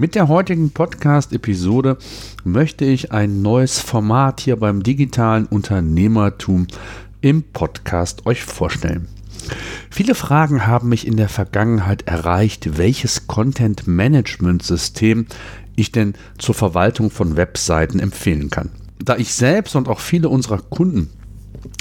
Mit 0.00 0.14
der 0.14 0.28
heutigen 0.28 0.70
Podcast-Episode 0.70 1.98
möchte 2.44 2.84
ich 2.84 3.10
ein 3.10 3.42
neues 3.42 3.80
Format 3.80 4.38
hier 4.38 4.54
beim 4.54 4.84
digitalen 4.84 5.46
Unternehmertum 5.46 6.68
im 7.20 7.42
Podcast 7.42 8.24
euch 8.24 8.44
vorstellen. 8.44 9.08
Viele 9.90 10.14
Fragen 10.14 10.68
haben 10.68 10.88
mich 10.88 11.04
in 11.04 11.16
der 11.16 11.28
Vergangenheit 11.28 12.06
erreicht, 12.06 12.78
welches 12.78 13.26
Content-Management-System 13.26 15.26
ich 15.74 15.90
denn 15.90 16.14
zur 16.38 16.54
Verwaltung 16.54 17.10
von 17.10 17.36
Webseiten 17.36 17.98
empfehlen 17.98 18.50
kann. 18.50 18.70
Da 19.04 19.16
ich 19.16 19.34
selbst 19.34 19.74
und 19.74 19.88
auch 19.88 19.98
viele 19.98 20.28
unserer 20.28 20.58
Kunden 20.58 21.10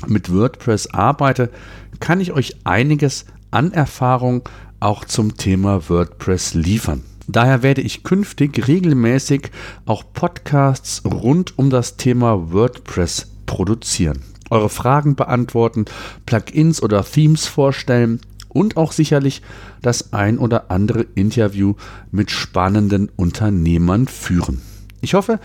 mit 0.07 0.33
WordPress 0.33 0.87
arbeite, 0.87 1.51
kann 1.99 2.19
ich 2.19 2.31
euch 2.31 2.55
einiges 2.63 3.25
an 3.51 3.73
Erfahrung 3.73 4.49
auch 4.79 5.05
zum 5.05 5.37
Thema 5.37 5.87
WordPress 5.87 6.55
liefern. 6.55 7.03
Daher 7.27 7.61
werde 7.61 7.81
ich 7.81 8.03
künftig 8.03 8.67
regelmäßig 8.67 9.51
auch 9.85 10.03
Podcasts 10.13 11.03
rund 11.03 11.59
um 11.59 11.69
das 11.69 11.97
Thema 11.97 12.53
WordPress 12.53 13.27
produzieren. 13.45 14.21
Eure 14.49 14.69
Fragen 14.69 15.17
beantworten, 15.17 15.85
Plugins 16.25 16.81
oder 16.81 17.03
Themes 17.03 17.45
vorstellen 17.45 18.21
und 18.47 18.77
auch 18.77 18.93
sicherlich 18.93 19.41
das 19.81 20.13
ein 20.13 20.39
oder 20.39 20.71
andere 20.71 21.05
Interview 21.15 21.75
mit 22.11 22.31
spannenden 22.31 23.09
Unternehmern 23.17 24.07
führen. 24.07 24.61
Ich 25.01 25.13
hoffe, 25.13 25.39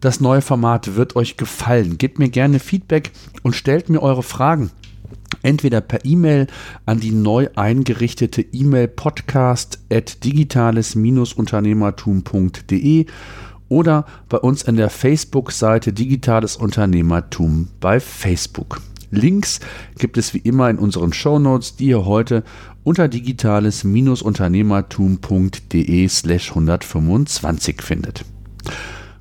das 0.00 0.20
neue 0.20 0.42
Format 0.42 0.96
wird 0.96 1.14
euch 1.14 1.36
gefallen. 1.36 1.98
Gebt 1.98 2.18
mir 2.18 2.28
gerne 2.28 2.58
Feedback 2.58 3.12
und 3.42 3.54
stellt 3.54 3.88
mir 3.88 4.02
eure 4.02 4.24
Fragen 4.24 4.70
entweder 5.42 5.80
per 5.80 6.04
E-Mail 6.04 6.48
an 6.86 7.00
die 7.00 7.10
neu 7.12 7.48
eingerichtete 7.54 8.42
E-Mail 8.42 8.88
podcast 8.88 9.78
at 9.90 10.24
digitales-unternehmertum.de 10.24 13.06
oder 13.68 14.06
bei 14.28 14.38
uns 14.38 14.62
in 14.62 14.76
der 14.76 14.90
Facebook-Seite 14.90 15.92
Digitales 15.92 16.56
Unternehmertum 16.56 17.68
bei 17.80 18.00
Facebook. 18.00 18.80
Links 19.10 19.60
gibt 19.98 20.18
es 20.18 20.34
wie 20.34 20.38
immer 20.38 20.68
in 20.68 20.78
unseren 20.78 21.12
Shownotes, 21.12 21.76
die 21.76 21.86
ihr 21.88 22.04
heute 22.04 22.42
unter 22.84 23.08
digitales-unternehmertum.de 23.08 26.08
slash 26.08 26.50
125 26.50 27.82
findet. 27.82 28.24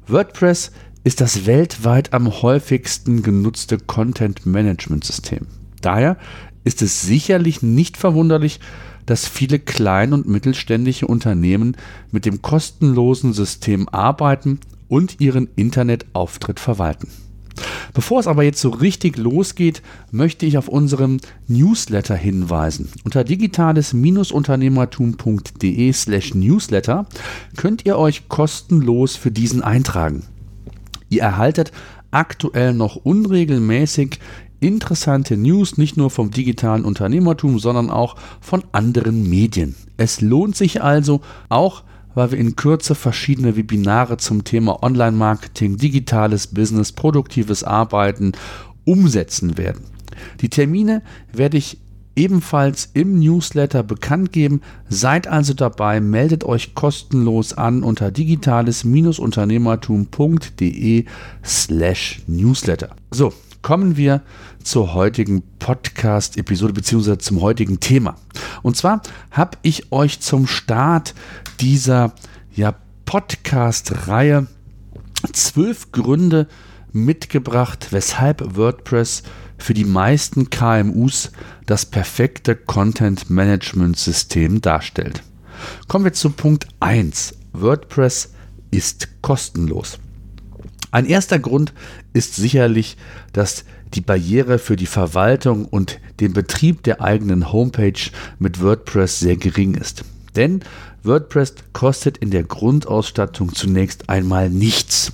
WordPress 0.08 0.72
ist 1.04 1.22
das 1.22 1.46
weltweit 1.46 2.12
am 2.14 2.42
häufigsten 2.42 3.22
genutzte 3.24 3.78
Content-Management-System. 3.78 5.48
Daher 5.88 6.18
ist 6.66 6.82
es 6.82 7.04
sicherlich 7.04 7.64
nicht 7.64 7.96
verwunderlich, 7.96 8.60
dass 9.06 9.26
viele 9.26 9.58
klein- 9.58 10.12
und 10.12 10.28
mittelständische 10.28 11.08
Unternehmen 11.08 11.78
mit 12.12 12.26
dem 12.26 12.42
kostenlosen 12.42 13.32
System 13.32 13.88
arbeiten 13.88 14.60
und 14.90 15.22
ihren 15.22 15.48
Internetauftritt 15.56 16.60
verwalten. 16.60 17.08
Bevor 17.94 18.20
es 18.20 18.28
aber 18.28 18.44
jetzt 18.44 18.60
so 18.60 18.70
richtig 18.70 19.16
losgeht, 19.16 19.82
möchte 20.12 20.46
ich 20.46 20.58
auf 20.58 20.68
unseren 20.68 21.22
Newsletter 21.48 22.16
hinweisen. 22.16 22.90
Unter 23.06 23.24
digitales-unternehmertum.de 23.24 25.94
slash 25.94 26.34
newsletter 26.34 27.06
könnt 27.56 27.86
ihr 27.86 27.98
euch 27.98 28.28
kostenlos 28.28 29.16
für 29.16 29.32
diesen 29.32 29.62
eintragen. 29.62 30.24
Ihr 31.08 31.22
erhaltet 31.22 31.72
aktuell 32.12 32.74
noch 32.74 32.98
unregelmäßig 32.98 34.20
interessante 34.60 35.38
News, 35.38 35.78
nicht 35.78 35.98
nur 35.98 36.10
vom 36.10 36.32
digitalen 36.32 36.86
Unternehmertum, 36.86 37.60
sondern 37.60 37.90
auch 37.90 38.16
von 38.42 38.64
anderen 38.72 39.30
Medien. 39.30 39.76
Es 39.98 40.22
lohnt 40.22 40.56
sich 40.56 40.82
also 40.82 41.22
auch, 41.50 41.84
weil 42.16 42.32
wir 42.32 42.40
in 42.40 42.56
Kürze 42.56 42.96
verschiedene 42.96 43.56
Webinare 43.56 44.18
zum 44.18 44.44
Thema 44.44 44.84
Online-Marketing, 44.84 45.78
digitales 45.78 46.48
Business, 46.48 46.92
produktives 46.92 47.64
Arbeiten 47.64 48.32
umsetzen 48.86 49.58
werden. 49.58 49.84
Die 50.42 50.50
Termine 50.50 51.04
werde 51.32 51.58
ich 51.58 51.78
ebenfalls 52.16 52.90
im 52.94 53.20
Newsletter 53.20 53.84
bekannt 53.84 54.34
geben. 54.34 54.62
Seid 54.90 55.28
also 55.28 55.54
dabei, 55.54 56.02
meldet 56.02 56.44
euch 56.44 56.74
kostenlos 56.74 57.54
an 57.54 57.84
unter 57.84 58.10
digitales-unternehmertum.de 58.12 61.06
slash 61.46 62.22
Newsletter. 62.26 62.96
So, 63.12 63.34
kommen 63.62 63.98
wir 63.98 64.22
zur 64.64 64.94
heutigen 64.94 65.44
Podcast-Episode 65.60 66.74
beziehungsweise 66.74 67.18
zum 67.18 67.42
heutigen 67.42 67.80
Thema. 67.80 68.16
Und 68.64 68.78
zwar 68.78 69.02
habe 69.32 69.58
ich 69.62 69.92
euch 69.92 70.20
zum 70.20 70.48
Start 70.48 71.14
dieser 71.60 72.14
ja, 72.54 72.76
Podcast-Reihe 73.06 74.48
zwölf 75.34 75.92
Gründe 75.92 76.48
mitgebracht, 76.92 77.88
weshalb 77.92 78.56
WordPress 78.56 79.24
für 79.58 79.74
die 79.74 79.86
meisten 79.86 80.50
KMUs 80.50 81.32
das 81.66 81.86
perfekte 81.86 82.56
Content-Management-System 82.56 84.62
darstellt. 84.62 85.24
Kommen 85.88 86.06
wir 86.06 86.14
zu 86.14 86.30
Punkt 86.30 86.68
1. 86.80 87.36
WordPress 87.54 88.32
ist 88.72 89.22
kostenlos. 89.22 89.98
Ein 90.92 91.06
erster 91.06 91.40
Grund 91.40 91.74
ist 92.14 92.36
sicherlich, 92.36 92.98
dass 93.34 93.66
die 93.94 94.02
Barriere 94.02 94.60
für 94.60 94.76
die 94.76 94.86
Verwaltung 94.86 95.66
und 95.66 96.00
den 96.20 96.34
Betrieb 96.34 96.84
der 96.84 97.02
eigenen 97.02 97.52
Homepage 97.52 98.00
mit 98.40 98.62
WordPress 98.62 99.20
sehr 99.20 99.38
gering 99.38 99.76
ist. 99.76 100.04
Denn 100.36 100.62
WordPress 101.04 101.56
kostet 101.74 102.18
in 102.18 102.32
der 102.32 102.44
Grundausstattung 102.44 103.54
zunächst 103.54 104.10
einmal 104.10 104.50
nichts. 104.50 105.12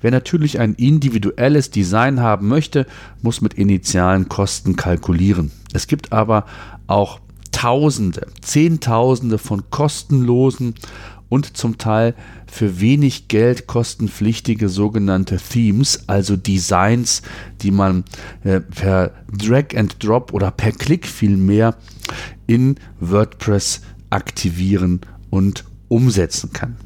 Wer 0.00 0.10
natürlich 0.10 0.58
ein 0.58 0.74
individuelles 0.74 1.70
Design 1.70 2.20
haben 2.20 2.48
möchte, 2.48 2.86
muss 3.22 3.40
mit 3.40 3.54
initialen 3.54 4.28
Kosten 4.28 4.76
kalkulieren. 4.76 5.50
Es 5.72 5.86
gibt 5.86 6.12
aber 6.12 6.46
auch 6.86 7.20
Tausende, 7.52 8.28
Zehntausende 8.40 9.36
von 9.36 9.68
kostenlosen 9.70 10.76
und 11.30 11.56
zum 11.56 11.78
Teil 11.78 12.14
für 12.46 12.80
wenig 12.80 13.28
Geld 13.28 13.66
kostenpflichtige 13.66 14.68
sogenannte 14.68 15.38
Themes, 15.38 16.06
also 16.08 16.36
Designs, 16.36 17.22
die 17.62 17.70
man 17.70 18.04
äh, 18.44 18.60
per 18.60 19.12
Drag 19.32 19.74
and 19.74 20.04
Drop 20.04 20.34
oder 20.34 20.50
per 20.50 20.72
Klick 20.72 21.06
vielmehr 21.06 21.76
in 22.46 22.74
WordPress 22.98 23.80
aktivieren 24.10 25.00
und 25.30 25.64
umsetzen 25.88 26.52
kann. 26.52 26.76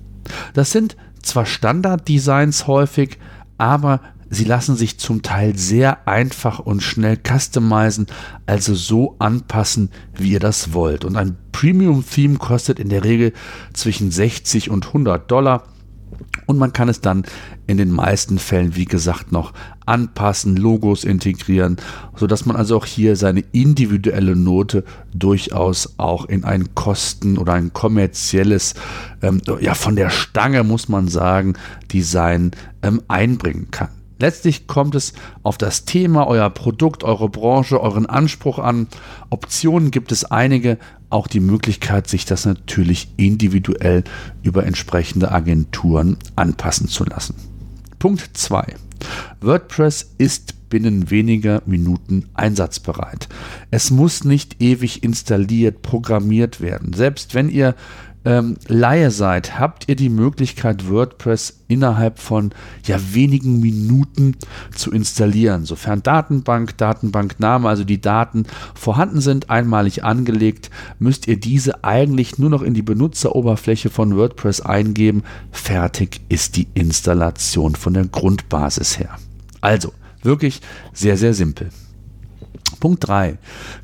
Das 0.52 0.70
sind 0.70 0.96
zwar 1.22 1.46
Standard-Designs 1.46 2.66
häufig, 2.66 3.18
aber 3.56 4.00
Sie 4.34 4.44
lassen 4.44 4.76
sich 4.76 4.98
zum 4.98 5.22
Teil 5.22 5.56
sehr 5.56 6.08
einfach 6.08 6.58
und 6.58 6.82
schnell 6.82 7.16
customizen, 7.16 8.06
also 8.46 8.74
so 8.74 9.16
anpassen, 9.18 9.90
wie 10.14 10.32
ihr 10.32 10.40
das 10.40 10.72
wollt. 10.72 11.04
Und 11.04 11.16
ein 11.16 11.36
Premium-Theme 11.52 12.38
kostet 12.38 12.78
in 12.78 12.88
der 12.88 13.04
Regel 13.04 13.32
zwischen 13.72 14.10
60 14.10 14.70
und 14.70 14.88
100 14.88 15.30
Dollar. 15.30 15.64
Und 16.46 16.58
man 16.58 16.72
kann 16.72 16.88
es 16.88 17.00
dann 17.00 17.24
in 17.66 17.76
den 17.76 17.90
meisten 17.90 18.38
Fällen, 18.38 18.76
wie 18.76 18.84
gesagt, 18.84 19.32
noch 19.32 19.52
anpassen, 19.86 20.56
Logos 20.56 21.04
integrieren, 21.04 21.76
sodass 22.16 22.44
man 22.44 22.56
also 22.56 22.76
auch 22.76 22.86
hier 22.86 23.16
seine 23.16 23.40
individuelle 23.52 24.36
Note 24.36 24.84
durchaus 25.14 25.94
auch 25.98 26.26
in 26.26 26.44
ein 26.44 26.74
Kosten- 26.74 27.38
oder 27.38 27.54
ein 27.54 27.72
kommerzielles, 27.72 28.74
ähm, 29.22 29.40
ja, 29.60 29.74
von 29.74 29.96
der 29.96 30.10
Stange 30.10 30.64
muss 30.64 30.88
man 30.88 31.08
sagen, 31.08 31.54
Design 31.92 32.50
ähm, 32.82 33.02
einbringen 33.08 33.68
kann. 33.70 33.88
Letztlich 34.24 34.66
kommt 34.66 34.94
es 34.94 35.12
auf 35.42 35.58
das 35.58 35.84
Thema, 35.84 36.26
euer 36.26 36.48
Produkt, 36.48 37.04
eure 37.04 37.28
Branche, 37.28 37.78
euren 37.78 38.06
Anspruch 38.06 38.58
an. 38.58 38.86
Optionen 39.28 39.90
gibt 39.90 40.12
es 40.12 40.24
einige, 40.24 40.78
auch 41.10 41.26
die 41.26 41.40
Möglichkeit, 41.40 42.08
sich 42.08 42.24
das 42.24 42.46
natürlich 42.46 43.12
individuell 43.18 44.02
über 44.42 44.64
entsprechende 44.64 45.30
Agenturen 45.30 46.16
anpassen 46.36 46.88
zu 46.88 47.04
lassen. 47.04 47.34
Punkt 47.98 48.30
2. 48.32 48.76
WordPress 49.42 50.14
ist 50.16 50.70
binnen 50.70 51.10
weniger 51.10 51.60
Minuten 51.66 52.30
einsatzbereit. 52.32 53.28
Es 53.70 53.90
muss 53.90 54.24
nicht 54.24 54.62
ewig 54.62 55.02
installiert, 55.02 55.82
programmiert 55.82 56.62
werden. 56.62 56.94
Selbst 56.94 57.34
wenn 57.34 57.50
ihr 57.50 57.74
ähm, 58.24 58.56
Laie 58.68 59.10
seid, 59.10 59.58
habt 59.58 59.88
ihr 59.88 59.96
die 59.96 60.08
Möglichkeit, 60.08 60.88
WordPress 60.88 61.60
innerhalb 61.68 62.18
von 62.18 62.50
ja, 62.86 62.98
wenigen 63.12 63.60
Minuten 63.60 64.36
zu 64.74 64.90
installieren. 64.90 65.64
Sofern 65.64 66.02
Datenbank, 66.02 66.76
Datenbankname, 66.78 67.68
also 67.68 67.84
die 67.84 68.00
Daten 68.00 68.46
vorhanden 68.74 69.20
sind, 69.20 69.50
einmalig 69.50 70.04
angelegt, 70.04 70.70
müsst 70.98 71.28
ihr 71.28 71.38
diese 71.38 71.84
eigentlich 71.84 72.38
nur 72.38 72.50
noch 72.50 72.62
in 72.62 72.74
die 72.74 72.82
Benutzeroberfläche 72.82 73.90
von 73.90 74.16
WordPress 74.16 74.62
eingeben. 74.62 75.22
Fertig 75.52 76.20
ist 76.28 76.56
die 76.56 76.68
Installation 76.74 77.74
von 77.74 77.94
der 77.94 78.06
Grundbasis 78.06 78.98
her. 78.98 79.18
Also, 79.60 79.92
wirklich 80.22 80.60
sehr, 80.92 81.16
sehr 81.16 81.34
simpel. 81.34 81.70
Punkt 82.80 83.06
3. 83.06 83.38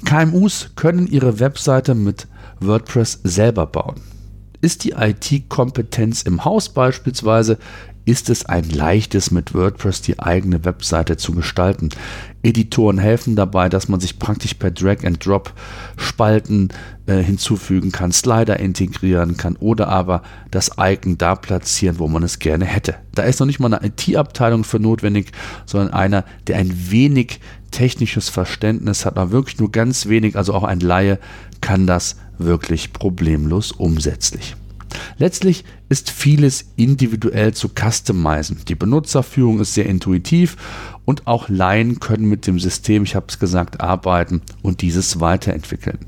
KMUs 0.05 0.71
können 0.77 1.07
ihre 1.07 1.41
Webseite 1.41 1.95
mit 1.95 2.27
WordPress 2.61 3.21
selber 3.25 3.67
bauen. 3.67 4.10
Ist 4.61 4.85
die 4.85 4.93
IT-Kompetenz 4.93 6.23
im 6.23 6.45
Haus 6.45 6.69
beispielsweise, 6.69 7.59
ist 8.05 8.31
es 8.31 8.47
ein 8.47 8.69
leichtes, 8.69 9.31
mit 9.31 9.55
WordPress 9.55 10.03
die 10.03 10.19
eigene 10.19 10.65
Webseite 10.65 11.17
zu 11.17 11.33
gestalten. 11.33 11.91
Editoren 12.43 12.99
helfen 12.99 13.37
dabei, 13.37 13.69
dass 13.69 13.89
man 13.89 14.01
sich 14.01 14.19
praktisch 14.19 14.55
per 14.55 14.71
Drag 14.71 15.05
and 15.05 15.25
Drop 15.25 15.53
Spalten 15.97 16.71
äh, 17.07 17.23
hinzufügen 17.23 17.93
kann, 17.93 18.11
Slider 18.11 18.59
integrieren 18.59 19.37
kann 19.37 19.57
oder 19.57 19.89
aber 19.89 20.23
das 20.51 20.73
Icon 20.79 21.19
da 21.19 21.35
platzieren, 21.35 21.99
wo 21.99 22.09
man 22.09 22.23
es 22.23 22.39
gerne 22.39 22.65
hätte. 22.65 22.97
Da 23.15 23.23
ist 23.23 23.39
noch 23.39 23.47
nicht 23.47 23.61
mal 23.61 23.73
eine 23.73 23.87
IT-Abteilung 23.87 24.65
für 24.65 24.81
notwendig, 24.81 25.33
sondern 25.67 25.93
einer, 25.93 26.25
der 26.47 26.57
ein 26.57 26.91
wenig 26.91 27.41
technisches 27.71 28.29
Verständnis 28.29 29.05
hat, 29.05 29.19
aber 29.19 29.31
wirklich 29.31 29.59
nur 29.59 29.71
ganz 29.71 30.07
wenig, 30.07 30.37
also 30.37 30.55
auch 30.55 30.65
ein 30.65 30.81
Laie 30.81 31.19
kann 31.61 31.87
das 31.87 32.17
wirklich 32.45 32.93
problemlos 32.93 33.73
umsetzlich. 33.73 34.57
Letztlich 35.19 35.65
ist 35.89 36.11
vieles 36.11 36.65
individuell 36.77 37.55
zu 37.55 37.69
customizen. 37.69 38.59
Die 38.69 38.75
Benutzerführung 38.75 39.61
ist 39.61 39.75
sehr 39.75 39.87
intuitiv 39.87 40.57
und 41.05 41.27
auch 41.27 41.49
Laien 41.49 42.01
können 42.01 42.29
mit 42.29 42.47
dem 42.47 42.59
System, 42.59 43.05
ich 43.05 43.15
habe 43.15 43.27
es 43.29 43.39
gesagt, 43.39 43.81
arbeiten 43.81 44.43
und 44.63 44.83
dieses 44.83 45.21
weiterentwickeln. 45.21 45.99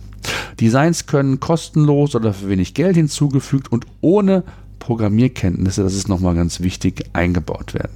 Designs 0.60 1.06
können 1.06 1.40
kostenlos 1.40 2.14
oder 2.14 2.32
für 2.32 2.48
wenig 2.48 2.74
Geld 2.74 2.96
hinzugefügt 2.96 3.70
und 3.70 3.86
ohne 4.00 4.44
Programmierkenntnisse, 4.78 5.82
das 5.82 5.94
ist 5.94 6.08
nochmal 6.08 6.34
ganz 6.34 6.60
wichtig, 6.60 7.04
eingebaut 7.12 7.74
werden. 7.74 7.92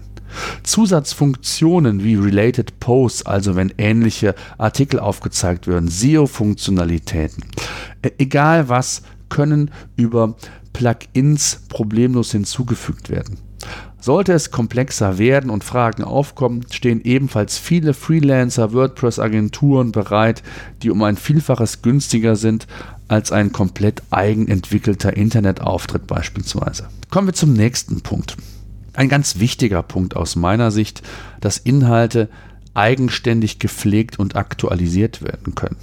Zusatzfunktionen 0.62 2.04
wie 2.04 2.14
Related 2.14 2.78
Posts, 2.80 3.26
also 3.26 3.56
wenn 3.56 3.72
ähnliche 3.78 4.34
Artikel 4.58 5.00
aufgezeigt 5.00 5.66
werden, 5.66 5.88
SEO-Funktionalitäten, 5.88 7.44
egal 8.19 8.69
was, 8.69 9.03
können 9.29 9.70
über 9.97 10.37
Plugins 10.73 11.62
problemlos 11.69 12.32
hinzugefügt 12.32 13.11
werden. 13.11 13.38
Sollte 13.99 14.32
es 14.35 14.53
komplexer 14.53 15.19
werden 15.19 15.50
und 15.50 15.64
Fragen 15.64 16.05
aufkommen, 16.05 16.64
stehen 16.70 17.00
ebenfalls 17.03 17.58
viele 17.58 17.93
Freelancer, 17.93 18.73
WordPress-Agenturen 18.73 19.91
bereit, 19.91 20.43
die 20.82 20.91
um 20.91 21.03
ein 21.03 21.17
Vielfaches 21.17 21.82
günstiger 21.82 22.37
sind 22.37 22.69
als 23.08 23.32
ein 23.32 23.53
komplett 23.53 24.03
eigenentwickelter 24.11 25.17
Internetauftritt 25.17 26.06
beispielsweise. 26.06 26.88
Kommen 27.11 27.29
wir 27.29 27.35
zum 27.35 27.53
nächsten 27.53 28.03
Punkt 28.03 28.37
ein 28.97 29.08
ganz 29.08 29.38
wichtiger 29.38 29.82
Punkt 29.82 30.17
aus 30.17 30.37
meiner 30.37 30.70
Sicht, 30.70 31.03
dass 31.41 31.58
Inhalte 31.58 32.29
eigenständig 32.75 33.58
gepflegt 33.58 34.19
und 34.19 34.37
aktualisiert 34.37 35.23
werden 35.23 35.55
können. 35.55 35.76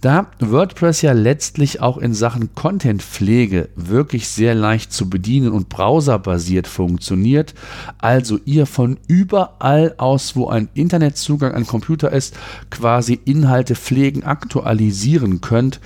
Da 0.00 0.30
WordPress 0.38 1.02
ja 1.02 1.12
letztlich 1.12 1.80
auch 1.80 1.98
in 1.98 2.14
Sachen 2.14 2.54
Contentpflege 2.54 3.68
wirklich 3.76 4.28
sehr 4.28 4.54
leicht 4.54 4.92
zu 4.92 5.10
bedienen 5.10 5.52
und 5.52 5.68
browserbasiert 5.68 6.66
funktioniert, 6.66 7.54
also 7.98 8.38
ihr 8.44 8.66
von 8.66 8.98
überall 9.08 9.94
aus, 9.98 10.36
wo 10.36 10.48
ein 10.48 10.68
Internetzugang 10.74 11.52
an 11.52 11.66
Computer 11.66 12.10
ist, 12.12 12.34
quasi 12.70 13.20
Inhalte 13.24 13.74
pflegen, 13.74 14.24
aktualisieren 14.24 15.40
könnt, 15.40 15.80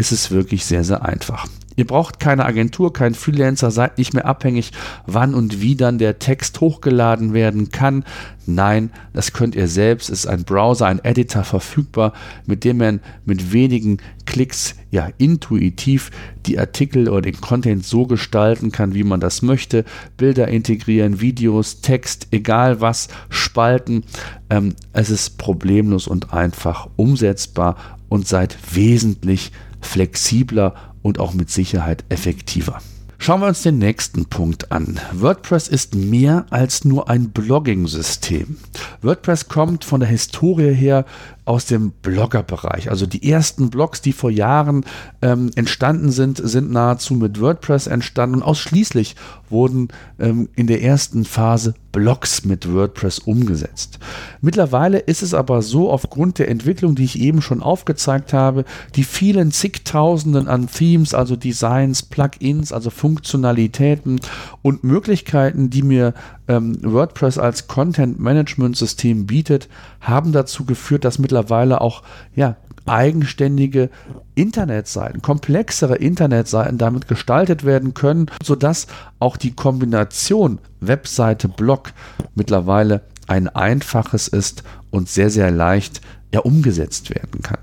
ist 0.00 0.12
es 0.12 0.30
wirklich 0.30 0.64
sehr, 0.64 0.82
sehr 0.82 1.04
einfach. 1.04 1.46
Ihr 1.76 1.86
braucht 1.86 2.20
keine 2.20 2.46
Agentur, 2.46 2.92
keinen 2.92 3.14
Freelancer, 3.14 3.70
seid 3.70 3.98
nicht 3.98 4.12
mehr 4.12 4.26
abhängig, 4.26 4.72
wann 5.06 5.34
und 5.34 5.60
wie 5.60 5.76
dann 5.76 5.98
der 5.98 6.18
Text 6.18 6.60
hochgeladen 6.60 7.32
werden 7.32 7.70
kann. 7.70 8.04
Nein, 8.44 8.90
das 9.12 9.32
könnt 9.32 9.54
ihr 9.54 9.68
selbst. 9.68 10.10
Es 10.10 10.20
ist 10.20 10.26
ein 10.26 10.44
Browser, 10.44 10.86
ein 10.86 11.04
Editor 11.04 11.44
verfügbar, 11.44 12.12
mit 12.46 12.64
dem 12.64 12.78
man 12.78 13.00
mit 13.24 13.52
wenigen 13.52 13.98
Klicks 14.26 14.74
ja 14.90 15.08
intuitiv 15.18 16.10
die 16.46 16.58
Artikel 16.58 17.08
oder 17.08 17.22
den 17.22 17.40
Content 17.40 17.84
so 17.84 18.06
gestalten 18.06 18.72
kann, 18.72 18.94
wie 18.94 19.04
man 19.04 19.20
das 19.20 19.42
möchte. 19.42 19.84
Bilder 20.16 20.48
integrieren, 20.48 21.20
Videos, 21.20 21.82
Text, 21.82 22.28
egal 22.30 22.80
was, 22.80 23.08
spalten. 23.28 24.04
Ähm, 24.48 24.74
es 24.92 25.10
ist 25.10 25.38
problemlos 25.38 26.08
und 26.08 26.32
einfach 26.32 26.88
umsetzbar 26.96 27.76
und 28.08 28.26
seid 28.26 28.58
wesentlich 28.74 29.52
flexibler 29.80 30.74
und 31.02 31.18
auch 31.18 31.34
mit 31.34 31.50
Sicherheit 31.50 32.04
effektiver. 32.08 32.80
Schauen 33.22 33.42
wir 33.42 33.48
uns 33.48 33.62
den 33.62 33.76
nächsten 33.76 34.24
Punkt 34.24 34.72
an. 34.72 34.98
WordPress 35.12 35.68
ist 35.68 35.94
mehr 35.94 36.46
als 36.48 36.86
nur 36.86 37.10
ein 37.10 37.28
Blogging-System. 37.28 38.56
WordPress 39.02 39.48
kommt 39.48 39.84
von 39.84 40.00
der 40.00 40.08
Historie 40.08 40.72
her 40.72 41.04
aus 41.50 41.66
dem 41.66 41.90
Blogger-Bereich. 41.90 42.90
Also 42.90 43.06
die 43.06 43.28
ersten 43.28 43.70
Blogs, 43.70 44.00
die 44.00 44.12
vor 44.12 44.30
Jahren 44.30 44.84
ähm, 45.20 45.50
entstanden 45.56 46.12
sind, 46.12 46.40
sind 46.40 46.70
nahezu 46.70 47.14
mit 47.14 47.40
WordPress 47.40 47.88
entstanden 47.88 48.36
und 48.36 48.42
ausschließlich 48.44 49.16
wurden 49.48 49.88
ähm, 50.20 50.48
in 50.54 50.68
der 50.68 50.80
ersten 50.84 51.24
Phase 51.24 51.74
Blogs 51.90 52.44
mit 52.44 52.72
WordPress 52.72 53.18
umgesetzt. 53.18 53.98
Mittlerweile 54.40 54.98
ist 54.98 55.22
es 55.22 55.34
aber 55.34 55.60
so, 55.60 55.90
aufgrund 55.90 56.38
der 56.38 56.48
Entwicklung, 56.48 56.94
die 56.94 57.02
ich 57.02 57.18
eben 57.18 57.42
schon 57.42 57.62
aufgezeigt 57.62 58.32
habe, 58.32 58.64
die 58.94 59.02
vielen 59.02 59.50
zigtausenden 59.50 60.46
an 60.46 60.68
Themes, 60.68 61.14
also 61.14 61.34
Designs, 61.34 62.04
Plugins, 62.04 62.72
also 62.72 62.90
Funktionalitäten 62.90 64.20
und 64.62 64.84
Möglichkeiten, 64.84 65.68
die 65.68 65.82
mir 65.82 66.14
ähm, 66.46 66.78
WordPress 66.82 67.38
als 67.38 67.66
Content-Management-System 67.66 69.26
bietet, 69.26 69.68
haben 70.00 70.30
dazu 70.30 70.64
geführt, 70.64 71.04
dass 71.04 71.18
mittlerweile 71.18 71.39
auch 71.80 72.02
ja, 72.34 72.56
eigenständige 72.86 73.90
Internetseiten, 74.34 75.22
komplexere 75.22 75.96
Internetseiten 75.96 76.78
damit 76.78 77.08
gestaltet 77.08 77.64
werden 77.64 77.94
können, 77.94 78.26
sodass 78.42 78.86
auch 79.18 79.36
die 79.36 79.54
Kombination 79.54 80.58
Webseite-Blog 80.80 81.92
mittlerweile 82.34 83.02
ein 83.26 83.48
einfaches 83.48 84.28
ist 84.28 84.64
und 84.90 85.08
sehr, 85.08 85.30
sehr 85.30 85.50
leicht 85.50 86.00
ja, 86.34 86.40
umgesetzt 86.40 87.10
werden 87.10 87.42
kann. 87.42 87.58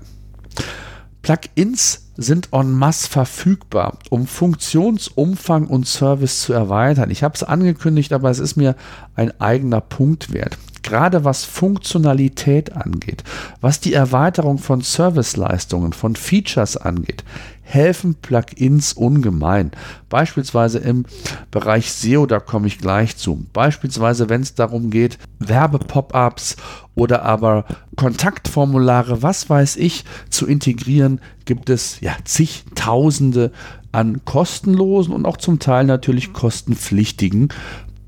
Plugins 1.22 2.08
sind 2.16 2.48
en 2.52 2.72
masse 2.72 3.08
verfügbar, 3.08 3.98
um 4.08 4.26
Funktionsumfang 4.26 5.66
und 5.66 5.86
Service 5.86 6.40
zu 6.40 6.52
erweitern. 6.52 7.10
Ich 7.10 7.22
habe 7.22 7.34
es 7.34 7.42
angekündigt, 7.42 8.12
aber 8.12 8.30
es 8.30 8.38
ist 8.38 8.56
mir 8.56 8.76
ein 9.14 9.38
eigener 9.40 9.80
Punkt 9.80 10.32
wert. 10.32 10.56
Gerade 10.88 11.22
was 11.22 11.44
Funktionalität 11.44 12.74
angeht, 12.74 13.22
was 13.60 13.78
die 13.78 13.92
Erweiterung 13.92 14.56
von 14.56 14.80
Serviceleistungen, 14.80 15.92
von 15.92 16.16
Features 16.16 16.78
angeht, 16.78 17.24
helfen 17.60 18.14
Plugins 18.14 18.94
ungemein. 18.94 19.70
Beispielsweise 20.08 20.78
im 20.78 21.04
Bereich 21.50 21.92
SEO, 21.92 22.24
da 22.24 22.40
komme 22.40 22.68
ich 22.68 22.78
gleich 22.78 23.18
zu. 23.18 23.44
Beispielsweise, 23.52 24.30
wenn 24.30 24.40
es 24.40 24.54
darum 24.54 24.88
geht, 24.88 25.18
Werbe-Pop-ups 25.40 26.56
oder 26.94 27.22
aber 27.22 27.66
Kontaktformulare, 27.96 29.22
was 29.22 29.50
weiß 29.50 29.76
ich, 29.76 30.06
zu 30.30 30.46
integrieren, 30.46 31.20
gibt 31.44 31.68
es 31.68 32.00
ja 32.00 32.16
zigtausende 32.24 33.52
an 33.92 34.24
kostenlosen 34.24 35.12
und 35.12 35.26
auch 35.26 35.36
zum 35.36 35.58
Teil 35.58 35.84
natürlich 35.84 36.32
kostenpflichtigen 36.32 37.50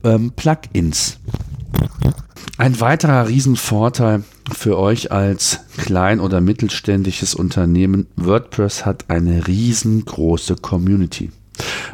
ähm, 0.03 0.33
Plugins. 0.35 1.19
Ein 2.61 2.79
weiterer 2.79 3.27
Riesenvorteil 3.27 4.23
für 4.53 4.79
euch 4.79 5.11
als 5.11 5.61
klein- 5.79 6.21
oder 6.21 6.43
mittelständisches 6.43 7.35
Unternehmen, 7.35 8.07
WordPress 8.17 8.85
hat 8.85 9.07
eine 9.09 9.47
riesengroße 9.47 10.57
Community. 10.57 11.31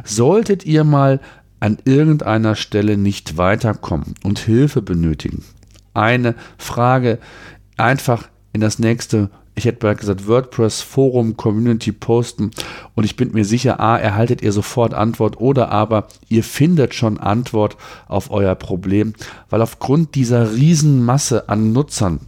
Solltet 0.03 0.65
ihr 0.65 0.83
mal 0.83 1.21
an 1.61 1.77
irgendeiner 1.85 2.55
Stelle 2.55 2.97
nicht 2.97 3.37
weiterkommen 3.37 4.15
und 4.25 4.39
Hilfe 4.39 4.81
benötigen, 4.81 5.45
eine 5.93 6.35
Frage 6.57 7.19
einfach 7.77 8.27
in 8.51 8.59
das 8.59 8.77
nächste 8.77 9.29
ich 9.57 9.65
hätte 9.65 9.79
bald 9.79 9.99
gesagt, 9.99 10.27
WordPress 10.27 10.81
Forum 10.81 11.35
Community 11.35 11.91
posten 11.91 12.51
und 12.93 13.03
ich 13.03 13.15
bin 13.15 13.31
mir 13.31 13.43
sicher, 13.43 13.79
a, 13.79 13.97
erhaltet 13.97 14.43
ihr 14.43 14.51
sofort 14.51 14.93
Antwort 14.93 15.41
oder 15.41 15.71
aber 15.71 16.07
ihr 16.29 16.43
findet 16.43 16.93
schon 16.93 17.19
Antwort 17.19 17.75
auf 18.07 18.29
euer 18.29 18.53
Problem, 18.53 19.13
weil 19.49 19.61
aufgrund 19.61 20.13
dieser 20.13 20.53
Riesenmasse 20.53 21.49
an 21.49 21.73
Nutzern 21.73 22.19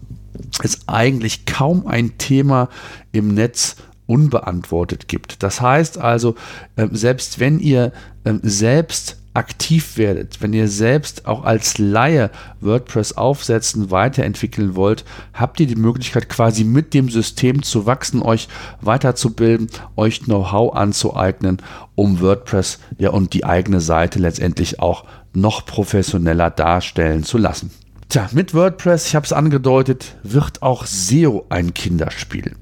ist 0.64 0.84
eigentlich 0.88 1.46
kaum 1.46 1.86
ein 1.86 2.18
Thema 2.18 2.70
im 3.12 3.34
Netz 3.34 3.76
unbeantwortet 4.08 5.08
gibt. 5.08 5.44
Das 5.44 5.62
heißt 5.62 6.00
also, 6.00 6.34
äh, 6.78 6.88
selbst 6.92 7.40
wenn 7.40 7.60
ihr 7.60 7.94
äh, 8.24 8.34
selbst 8.42 9.19
aktiv 9.34 9.98
werdet, 9.98 10.42
wenn 10.42 10.54
ihr 10.54 10.68
selbst 10.68 11.26
auch 11.26 11.44
als 11.44 11.78
Laie 11.78 12.32
WordPress 12.62 13.14
aufsetzen, 13.14 13.92
weiterentwickeln 13.92 14.76
wollt, 14.76 15.06
habt 15.34 15.60
ihr 15.60 15.68
die 15.68 15.76
Möglichkeit 15.76 16.30
quasi 16.30 16.64
mit 16.64 16.94
dem 16.94 17.10
System 17.10 17.64
zu 17.64 17.86
wachsen, 17.86 18.22
euch 18.22 18.48
weiterzubilden, 18.82 19.70
euch 19.96 20.22
Know-how 20.22 20.76
anzueignen, 20.76 21.62
um 21.96 22.22
WordPress 22.22 22.80
ja 22.98 23.12
und 23.12 23.34
die 23.34 23.46
eigene 23.46 23.82
Seite 23.82 24.20
letztendlich 24.20 24.80
auch 24.80 25.06
noch 25.34 25.66
professioneller 25.66 26.50
darstellen 26.50 27.24
zu 27.24 27.38
lassen. 27.38 27.72
Tja, 28.10 28.28
mit 28.32 28.56
WordPress, 28.56 29.06
ich 29.08 29.16
habe 29.16 29.26
es 29.26 29.34
angedeutet, 29.34 30.16
wird 30.24 30.64
auch 30.64 30.86
SEO 30.86 31.46
ein 31.50 31.76
Kinderspiel. 31.76 32.56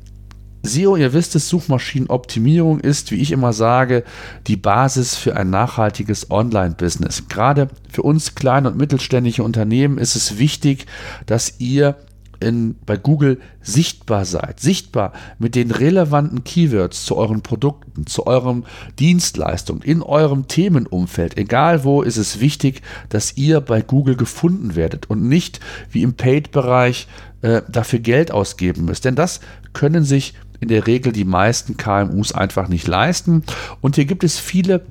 SEO, 0.63 0.97
ihr 0.97 1.13
wisst 1.13 1.35
es, 1.35 1.49
Suchmaschinenoptimierung 1.49 2.79
ist, 2.79 3.11
wie 3.11 3.21
ich 3.21 3.31
immer 3.31 3.53
sage, 3.53 4.03
die 4.47 4.57
Basis 4.57 5.15
für 5.15 5.35
ein 5.35 5.49
nachhaltiges 5.49 6.29
Online-Business. 6.29 7.27
Gerade 7.29 7.69
für 7.89 8.01
uns 8.01 8.35
kleine 8.35 8.69
und 8.69 8.77
mittelständische 8.77 9.43
Unternehmen 9.43 9.97
ist 9.97 10.15
es 10.15 10.37
wichtig, 10.37 10.85
dass 11.25 11.59
ihr 11.59 11.95
in, 12.39 12.75
bei 12.85 12.97
Google 12.97 13.39
sichtbar 13.61 14.25
seid, 14.25 14.59
sichtbar 14.59 15.13
mit 15.39 15.55
den 15.55 15.71
relevanten 15.71 16.43
Keywords 16.43 17.05
zu 17.05 17.15
euren 17.15 17.41
Produkten, 17.41 18.05
zu 18.05 18.27
euren 18.27 18.65
Dienstleistungen, 18.99 19.81
in 19.81 20.01
eurem 20.01 20.47
Themenumfeld, 20.47 21.37
egal 21.37 21.83
wo, 21.83 22.01
ist 22.01 22.17
es 22.17 22.39
wichtig, 22.39 22.81
dass 23.09 23.37
ihr 23.37 23.61
bei 23.61 23.81
Google 23.81 24.15
gefunden 24.15 24.75
werdet 24.75 25.09
und 25.09 25.27
nicht 25.27 25.59
wie 25.89 26.03
im 26.03 26.13
Paid-Bereich 26.13 27.07
äh, 27.41 27.61
dafür 27.67 27.99
Geld 27.99 28.31
ausgeben 28.31 28.85
müsst. 28.85 29.05
Denn 29.05 29.15
das 29.15 29.39
können 29.73 30.03
sich 30.03 30.33
in 30.59 30.67
der 30.67 30.87
Regel 30.87 31.11
die 31.11 31.25
meisten 31.25 31.77
KMUs 31.77 32.31
einfach 32.31 32.67
nicht 32.67 32.87
leisten. 32.87 33.43
Und 33.81 33.95
hier 33.95 34.05
gibt 34.05 34.23
es 34.23 34.39
viele, 34.39 34.85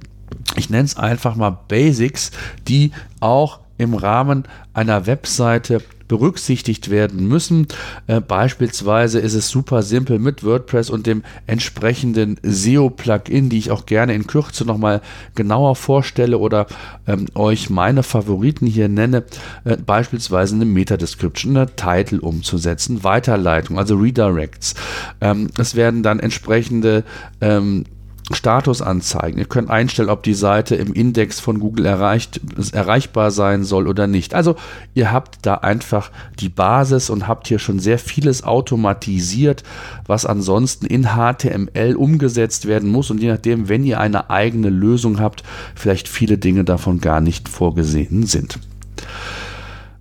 ich 0.56 0.70
nenne 0.70 0.84
es 0.84 0.96
einfach 0.96 1.36
mal 1.36 1.58
Basics, 1.68 2.30
die 2.68 2.92
auch 3.20 3.60
im 3.78 3.94
Rahmen 3.94 4.44
einer 4.72 5.06
Webseite 5.06 5.82
berücksichtigt 6.08 6.90
werden 6.90 7.26
müssen. 7.28 7.66
Äh, 8.06 8.20
beispielsweise 8.20 9.18
ist 9.18 9.34
es 9.34 9.48
super 9.48 9.82
simpel 9.82 10.18
mit 10.18 10.44
WordPress 10.44 10.90
und 10.90 11.06
dem 11.06 11.22
entsprechenden 11.46 12.38
SEO-Plugin, 12.42 13.48
die 13.48 13.58
ich 13.58 13.70
auch 13.70 13.86
gerne 13.86 14.14
in 14.14 14.26
Kürze 14.26 14.64
nochmal 14.64 15.00
genauer 15.34 15.76
vorstelle 15.76 16.38
oder 16.38 16.66
ähm, 17.06 17.26
euch 17.34 17.70
meine 17.70 18.02
Favoriten 18.02 18.66
hier 18.66 18.88
nenne, 18.88 19.24
äh, 19.64 19.76
beispielsweise 19.76 20.54
eine 20.54 20.64
Meta-Description, 20.64 21.56
eine 21.56 21.74
Title 21.76 22.20
umzusetzen, 22.20 23.04
Weiterleitung, 23.04 23.78
also 23.78 23.96
Redirects. 23.96 24.74
Ähm, 25.20 25.48
es 25.58 25.74
werden 25.74 26.02
dann 26.02 26.20
entsprechende 26.20 27.04
ähm, 27.40 27.84
Status 28.32 28.82
anzeigen. 28.82 29.38
Ihr 29.38 29.44
könnt 29.44 29.70
einstellen, 29.70 30.08
ob 30.08 30.24
die 30.24 30.34
Seite 30.34 30.74
im 30.74 30.92
Index 30.92 31.38
von 31.38 31.60
Google 31.60 31.86
erreicht, 31.86 32.40
erreichbar 32.72 33.30
sein 33.30 33.62
soll 33.62 33.86
oder 33.86 34.08
nicht. 34.08 34.34
Also 34.34 34.56
ihr 34.94 35.12
habt 35.12 35.38
da 35.42 35.54
einfach 35.54 36.10
die 36.40 36.48
Basis 36.48 37.08
und 37.08 37.28
habt 37.28 37.46
hier 37.46 37.60
schon 37.60 37.78
sehr 37.78 38.00
vieles 38.00 38.42
automatisiert, 38.42 39.62
was 40.06 40.26
ansonsten 40.26 40.86
in 40.86 41.10
HTML 41.14 41.94
umgesetzt 41.94 42.66
werden 42.66 42.90
muss 42.90 43.12
und 43.12 43.20
je 43.20 43.28
nachdem, 43.28 43.68
wenn 43.68 43.84
ihr 43.84 44.00
eine 44.00 44.28
eigene 44.28 44.70
Lösung 44.70 45.20
habt, 45.20 45.44
vielleicht 45.76 46.08
viele 46.08 46.36
Dinge 46.36 46.64
davon 46.64 47.00
gar 47.00 47.20
nicht 47.20 47.48
vorgesehen 47.48 48.26
sind. 48.26 48.58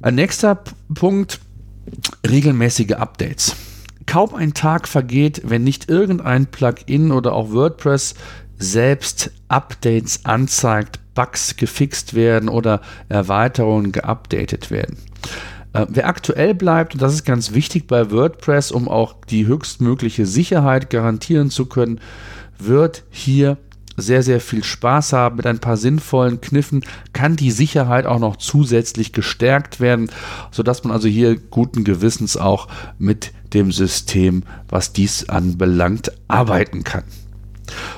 Ein 0.01 0.15
nächster 0.15 0.63
Punkt, 0.93 1.39
regelmäßige 2.27 2.93
Updates. 2.93 3.55
Kaum 4.15 4.33
ein 4.33 4.53
Tag 4.53 4.87
vergeht, 4.87 5.41
wenn 5.43 5.65
nicht 5.65 5.89
irgendein 5.89 6.45
Plugin 6.45 7.11
oder 7.11 7.33
auch 7.33 7.51
WordPress 7.51 8.13
selbst 8.57 9.29
Updates 9.49 10.23
anzeigt, 10.23 11.01
Bugs 11.15 11.57
gefixt 11.57 12.13
werden 12.13 12.47
oder 12.47 12.79
Erweiterungen 13.09 13.91
geupdatet 13.91 14.71
werden. 14.71 14.99
Äh, 15.73 15.87
wer 15.89 16.07
aktuell 16.07 16.53
bleibt, 16.53 16.93
und 16.93 17.01
das 17.01 17.13
ist 17.13 17.25
ganz 17.25 17.53
wichtig 17.53 17.87
bei 17.87 18.09
WordPress, 18.09 18.71
um 18.71 18.87
auch 18.87 19.15
die 19.25 19.47
höchstmögliche 19.47 20.25
Sicherheit 20.25 20.89
garantieren 20.89 21.49
zu 21.49 21.65
können, 21.65 21.99
wird 22.57 23.03
hier 23.09 23.57
sehr, 23.97 24.23
sehr 24.23 24.39
viel 24.39 24.63
Spaß 24.63 25.11
haben 25.11 25.35
mit 25.37 25.45
ein 25.45 25.59
paar 25.59 25.75
sinnvollen 25.75 26.39
Kniffen, 26.39 26.85
kann 27.11 27.35
die 27.35 27.51
Sicherheit 27.51 28.05
auch 28.05 28.19
noch 28.19 28.37
zusätzlich 28.37 29.11
gestärkt 29.11 29.81
werden, 29.81 30.09
sodass 30.51 30.85
man 30.85 30.93
also 30.93 31.09
hier 31.09 31.35
guten 31.35 31.83
Gewissens 31.83 32.37
auch 32.37 32.69
mit 32.97 33.33
dem 33.55 33.71
System, 33.71 34.43
was 34.69 34.93
dies 34.93 35.29
anbelangt, 35.29 36.11
arbeiten 36.27 36.83
kann. 36.83 37.05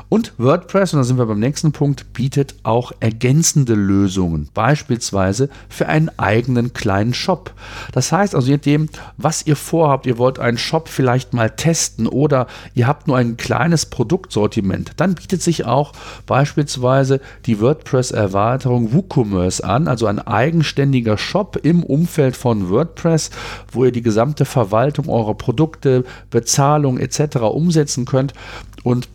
Und 0.09 0.33
WordPress, 0.37 0.93
und 0.93 0.99
da 0.99 1.03
sind 1.03 1.17
wir 1.17 1.25
beim 1.25 1.39
nächsten 1.39 1.71
Punkt, 1.71 2.13
bietet 2.13 2.55
auch 2.63 2.91
ergänzende 2.99 3.73
Lösungen, 3.73 4.49
beispielsweise 4.53 5.49
für 5.69 5.87
einen 5.87 6.09
eigenen 6.17 6.73
kleinen 6.73 7.13
Shop. 7.13 7.53
Das 7.91 8.11
heißt 8.11 8.35
also, 8.35 8.47
je 8.47 8.57
nachdem, 8.57 8.89
was 9.17 9.45
ihr 9.45 9.55
vorhabt, 9.55 10.05
ihr 10.05 10.17
wollt 10.17 10.39
einen 10.39 10.57
Shop 10.57 10.87
vielleicht 10.87 11.33
mal 11.33 11.49
testen 11.49 12.07
oder 12.07 12.47
ihr 12.73 12.87
habt 12.87 13.07
nur 13.07 13.17
ein 13.17 13.37
kleines 13.37 13.85
Produktsortiment, 13.85 14.91
dann 14.97 15.15
bietet 15.15 15.41
sich 15.41 15.65
auch 15.65 15.93
beispielsweise 16.25 17.19
die 17.45 17.59
WordPress-Erweiterung 17.59 18.93
WooCommerce 18.93 19.61
an, 19.63 19.87
also 19.87 20.05
ein 20.07 20.19
eigenständiger 20.19 21.17
Shop 21.17 21.57
im 21.61 21.83
Umfeld 21.83 22.37
von 22.37 22.69
WordPress, 22.69 23.29
wo 23.71 23.85
ihr 23.85 23.91
die 23.91 24.01
gesamte 24.01 24.45
Verwaltung 24.45 25.09
eurer 25.09 25.35
Produkte, 25.35 26.05
Bezahlung 26.29 26.97
etc. 26.97 27.37
umsetzen 27.37 28.05
könnt 28.05 28.33
und 28.83 29.09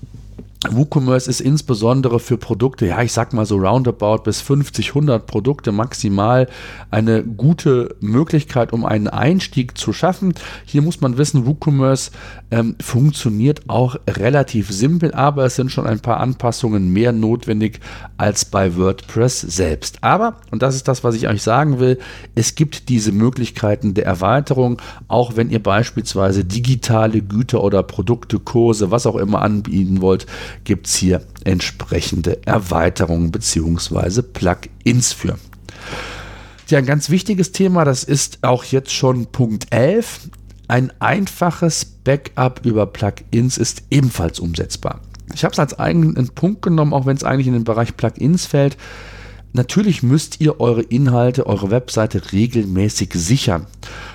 WooCommerce 0.70 1.28
ist 1.28 1.40
insbesondere 1.40 2.20
für 2.20 2.38
Produkte, 2.38 2.86
ja, 2.86 3.02
ich 3.02 3.12
sag 3.12 3.32
mal 3.32 3.46
so 3.46 3.56
roundabout 3.56 4.22
bis 4.22 4.40
50, 4.40 4.90
100 4.90 5.26
Produkte 5.26 5.72
maximal 5.72 6.48
eine 6.90 7.24
gute 7.24 7.96
Möglichkeit, 8.00 8.72
um 8.72 8.84
einen 8.84 9.08
Einstieg 9.08 9.76
zu 9.76 9.92
schaffen. 9.92 10.34
Hier 10.64 10.82
muss 10.82 11.00
man 11.00 11.18
wissen, 11.18 11.46
WooCommerce 11.46 12.12
ähm, 12.52 12.76
funktioniert 12.80 13.68
auch 13.68 13.96
relativ 14.08 14.70
simpel, 14.70 15.12
aber 15.12 15.46
es 15.46 15.56
sind 15.56 15.72
schon 15.72 15.86
ein 15.86 16.00
paar 16.00 16.20
Anpassungen 16.20 16.92
mehr 16.92 17.12
notwendig 17.12 17.80
als 18.16 18.44
bei 18.44 18.76
WordPress 18.76 19.40
selbst. 19.40 19.98
Aber, 20.02 20.36
und 20.52 20.62
das 20.62 20.76
ist 20.76 20.86
das, 20.86 21.02
was 21.02 21.16
ich 21.16 21.26
euch 21.26 21.42
sagen 21.42 21.80
will, 21.80 21.98
es 22.36 22.54
gibt 22.54 22.88
diese 22.88 23.10
Möglichkeiten 23.10 23.94
der 23.94 24.06
Erweiterung, 24.06 24.80
auch 25.08 25.34
wenn 25.34 25.50
ihr 25.50 25.62
beispielsweise 25.62 26.44
digitale 26.44 27.20
Güter 27.20 27.64
oder 27.64 27.82
Produkte, 27.82 28.38
Kurse, 28.38 28.92
was 28.92 29.06
auch 29.06 29.16
immer 29.16 29.42
anbieten 29.42 30.00
wollt 30.00 30.26
gibt 30.64 30.86
es 30.86 30.94
hier 30.96 31.22
entsprechende 31.44 32.46
Erweiterungen 32.46 33.30
bzw. 33.30 34.22
Plugins 34.22 35.12
für. 35.12 35.38
Ja, 36.68 36.78
ein 36.78 36.86
ganz 36.86 37.10
wichtiges 37.10 37.52
Thema, 37.52 37.84
das 37.84 38.04
ist 38.04 38.38
auch 38.42 38.64
jetzt 38.64 38.92
schon 38.92 39.26
Punkt 39.26 39.66
11. 39.70 40.30
Ein 40.68 40.92
einfaches 41.00 41.84
Backup 41.84 42.64
über 42.64 42.86
Plugins 42.86 43.58
ist 43.58 43.82
ebenfalls 43.90 44.40
umsetzbar. 44.40 45.00
Ich 45.34 45.44
habe 45.44 45.52
es 45.52 45.58
als 45.58 45.78
eigenen 45.78 46.28
Punkt 46.28 46.62
genommen, 46.62 46.92
auch 46.94 47.06
wenn 47.06 47.16
es 47.16 47.24
eigentlich 47.24 47.46
in 47.46 47.52
den 47.52 47.64
Bereich 47.64 47.96
Plugins 47.96 48.46
fällt. 48.46 48.76
Natürlich 49.52 50.02
müsst 50.02 50.40
ihr 50.40 50.60
eure 50.60 50.82
Inhalte, 50.82 51.46
eure 51.46 51.70
Webseite 51.70 52.32
regelmäßig 52.32 53.12
sichern. 53.12 53.66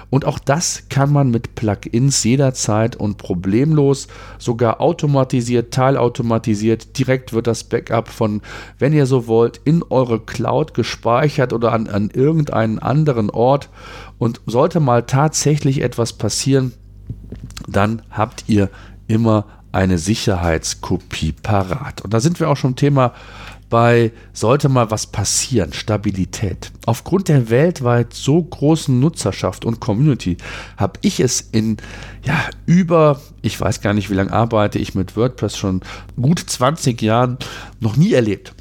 Und 0.10 0.26
auch 0.26 0.40
das 0.40 0.84
kann 0.90 1.12
man 1.12 1.32
mit 1.32 1.56
Plugins 1.56 2.24
jederzeit 2.24 2.96
und 2.96 3.18
problemlos, 3.18 4.08
sogar 4.38 4.80
automatisiert, 4.80 5.74
teilautomatisiert, 5.74 6.98
direkt 6.98 7.34
wird 7.34 7.48
das 7.48 7.66
Backup 7.66 8.08
von, 8.08 8.42
wenn 8.80 8.94
ihr 8.94 9.06
so 9.06 9.28
wollt, 9.28 9.60
in 9.66 9.84
eure 9.90 10.20
Cloud 10.20 10.74
gespeichert 10.74 11.52
oder 11.52 11.74
an, 11.74 11.88
an 11.88 12.10
irgendeinen 12.10 12.80
anderen 12.80 13.30
Ort. 13.30 13.70
Und 14.18 14.42
sollte 14.46 14.80
mal 14.80 15.04
tatsächlich 15.04 15.82
etwas 15.82 16.14
passieren, 16.14 16.74
dann 17.68 18.02
habt 18.10 18.46
ihr 18.48 18.70
immer 19.08 19.46
eine 19.72 19.98
Sicherheitskopie 19.98 21.34
parat. 21.34 22.02
Und 22.02 22.14
da 22.14 22.20
sind 22.20 22.40
wir 22.40 22.50
auch 22.50 22.58
schon 22.58 22.76
Thema 22.76 23.14
bei 23.70 24.12
sollte 24.34 24.70
mal 24.70 24.92
was 24.92 25.08
passieren, 25.08 25.74
Stabilität. 25.74 26.72
Aufgrund 26.86 27.28
der 27.28 27.50
weltweit 27.50 28.14
so 28.14 28.42
großen 28.42 29.00
Nutzerschaft 29.00 29.66
und 29.66 29.80
Community 29.80 30.38
habe 30.78 31.00
ich 31.02 31.20
es 31.20 31.42
in 31.52 31.78
ja, 32.24 32.36
über, 32.66 33.22
ich 33.42 33.60
weiß 33.60 33.82
gar 33.82 33.94
nicht, 33.94 34.10
wie 34.10 34.16
lange 34.16 34.34
arbeite 34.34 34.80
ich 34.80 34.96
mit 34.96 35.16
WordPress 35.16 35.58
schon 35.58 35.82
gut 36.20 36.40
20 36.40 37.02
Jahren 37.02 37.38
noch 37.80 37.96
nie 37.96 38.14
erlebt 38.14 38.54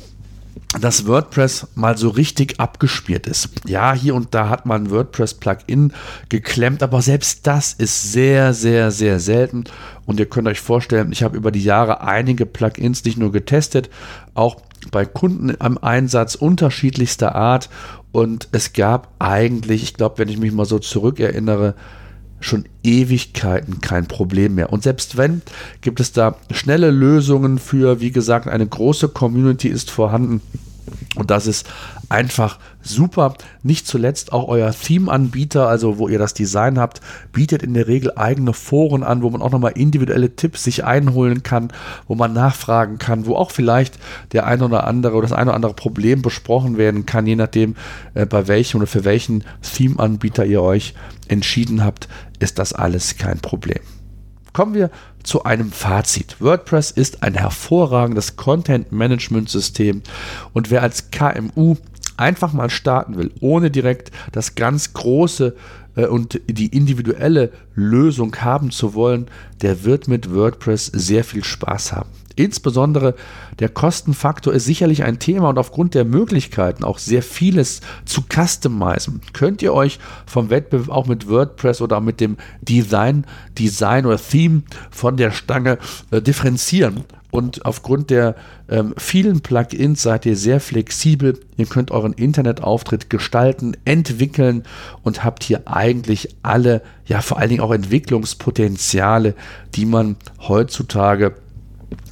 dass 0.81 1.07
WordPress 1.07 1.69
mal 1.75 1.97
so 1.97 2.09
richtig 2.09 2.61
abgespielt 2.61 3.27
ist. 3.27 3.51
Ja, 3.67 3.95
hier 3.95 4.15
und 4.15 4.35
da 4.35 4.49
hat 4.49 4.67
man 4.67 4.91
WordPress-Plugin 4.91 5.93
geklemmt, 6.29 6.83
aber 6.83 7.03
selbst 7.03 7.47
das 7.47 7.73
ist 7.73 8.13
sehr, 8.13 8.53
sehr, 8.53 8.91
sehr 8.91 9.21
selten. 9.21 9.65
Und 10.05 10.21
ihr 10.21 10.27
könnt 10.27 10.49
euch 10.49 10.61
vorstellen, 10.61 11.13
ich 11.13 11.23
habe 11.23 11.37
über 11.37 11.51
die 11.51 11.63
Jahre 11.63 12.03
einige 12.03 12.47
Plugins 12.47 13.05
nicht 13.05 13.17
nur 13.19 13.33
getestet, 13.33 13.91
auch 14.35 14.57
bei 14.91 15.05
Kunden 15.05 15.55
am 15.59 15.79
Einsatz 15.79 16.35
unterschiedlichster 16.35 17.35
Art. 17.35 17.69
Und 18.13 18.49
es 18.53 18.73
gab 18.73 19.13
eigentlich, 19.19 19.83
ich 19.83 19.95
glaube, 19.95 20.19
wenn 20.19 20.29
ich 20.29 20.39
mich 20.39 20.53
mal 20.53 20.65
so 20.65 20.79
zurückerinnere, 20.79 21.75
schon 22.41 22.65
Ewigkeiten 22.83 23.81
kein 23.81 24.07
Problem 24.07 24.55
mehr. 24.55 24.73
Und 24.73 24.83
selbst 24.83 25.17
wenn, 25.17 25.43
gibt 25.81 26.01
es 26.01 26.13
da 26.13 26.37
schnelle 26.51 26.91
Lösungen 26.91 27.59
für, 27.59 28.01
wie 28.01 28.11
gesagt, 28.11 28.49
eine 28.49 28.67
große 28.67 29.09
Community 29.09 29.69
ist 29.69 29.91
vorhanden. 29.91 30.41
Und 31.17 31.31
das 31.31 31.47
ist 31.47 31.67
einfach 32.09 32.59
super. 32.83 33.35
Nicht 33.63 33.87
zuletzt 33.87 34.33
auch 34.33 34.49
euer 34.49 34.71
Theme-Anbieter, 34.71 35.67
also 35.67 35.99
wo 35.99 36.09
ihr 36.09 36.19
das 36.19 36.35
Design 36.35 36.79
habt, 36.79 37.01
bietet 37.33 37.63
in 37.63 37.75
der 37.75 37.89
Regel 37.89 38.13
eigene 38.17 38.53
Foren 38.53 39.03
an, 39.03 39.23
wo 39.23 39.31
man 39.31 39.43
auch 39.43 39.51
nochmal 39.51 39.73
individuelle 39.73 40.37
Tipps 40.37 40.65
sich 40.65 40.85
einholen 40.85 41.43
kann, 41.43 41.73
wo 42.07 42.15
man 42.15 42.33
nachfragen 42.33 42.99
kann, 42.99 43.27
wo 43.27 43.35
auch 43.35 43.51
vielleicht 43.51 43.99
der 44.33 44.47
ein 44.47 44.63
oder 44.63 44.87
andere 44.87 45.15
oder 45.15 45.27
das 45.27 45.37
ein 45.37 45.49
oder 45.49 45.57
andere 45.57 45.75
Problem 45.75 46.23
besprochen 46.23 46.77
werden 46.77 47.07
kann, 47.07 47.27
je 47.27 47.37
nachdem, 47.37 47.75
äh, 48.15 48.27
bei 48.27 48.47
welchem 48.47 48.79
oder 48.79 48.87
für 48.87 49.05
welchen 49.05 49.43
Theme-Anbieter 49.63 50.45
ihr 50.45 50.63
euch 50.63 50.95
entschieden 51.29 51.83
habt, 51.83 52.09
ist 52.39 52.59
das 52.59 52.73
alles 52.73 53.17
kein 53.17 53.41
Problem. 53.41 53.81
Kommen 54.57 54.73
wir 54.73 54.89
zu 55.23 55.45
einem 55.45 55.71
Fazit. 55.71 56.41
WordPress 56.41 56.91
ist 56.91 57.23
ein 57.23 57.35
hervorragendes 57.35 58.37
Content-Management-System 58.37 60.01
und 60.55 60.71
wer 60.71 60.81
als 60.83 61.11
KMU 61.11 61.77
einfach 62.17 62.55
mal 62.55 62.71
starten 62.71 63.19
will, 63.19 63.31
ohne 63.41 63.71
direkt 63.71 64.13
das 64.33 64.55
ganz 64.55 64.95
große 64.95 65.55
und 66.05 66.41
die 66.47 66.67
individuelle 66.67 67.53
Lösung 67.75 68.37
haben 68.37 68.71
zu 68.71 68.95
wollen, 68.95 69.27
der 69.63 69.85
wird 69.85 70.09
mit 70.09 70.35
WordPress 70.35 70.87
sehr 70.87 71.25
viel 71.25 71.43
Spaß 71.43 71.93
haben. 71.93 72.11
Insbesondere 72.37 73.15
der 73.61 73.71
Kostenfaktor 73.71 74.53
ist 74.53 74.67
sicherlich 74.67 75.05
ein 75.05 75.19
Thema 75.19 75.49
und 75.49 75.59
aufgrund 75.59 75.95
der 75.95 76.05
Möglichkeiten 76.05 76.85
auch 76.85 76.99
sehr 76.99 77.23
vieles 77.23 77.81
zu 78.05 78.23
customizen. 78.23 79.23
Könnt 79.33 79.63
ihr 79.63 79.73
euch 79.73 79.99
vom 80.27 80.51
Wettbewerb 80.51 80.91
auch 80.91 81.07
mit 81.07 81.31
WordPress 81.31 81.81
oder 81.81 82.03
mit 82.03 82.21
dem 82.21 82.37
Design, 82.61 83.25
Design 83.59 84.05
oder 84.05 84.19
Theme 84.19 84.65
von 84.91 85.17
der 85.17 85.31
Stange 85.31 85.79
äh, 86.11 86.21
differenzieren 86.21 87.05
und 87.37 87.67
aufgrund 87.67 88.09
der 88.09 88.35
ähm, 88.71 88.95
vielen 88.97 89.43
Plugins 89.43 90.01
seid 90.01 90.25
ihr 90.25 90.37
sehr 90.39 90.59
flexibel. 90.59 91.39
Ihr 91.59 91.67
könnt 91.67 91.91
euren 91.91 92.15
Internetauftritt 92.15 93.11
gestalten, 93.11 93.77
entwickeln 93.85 94.63
und 95.03 95.23
habt 95.23 95.45
hier 95.45 95.69
eigentlich 95.69 96.35
alle, 96.43 96.81
ja 97.05 97.21
vor 97.21 97.39
allen 97.39 97.51
Dingen 97.51 97.61
auch 97.61 97.73
Entwicklungspotenziale, 97.73 99.35
die 99.75 99.85
man 99.85 100.17
heutzutage 100.49 101.35